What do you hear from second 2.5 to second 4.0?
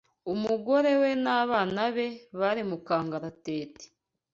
mu kangaratete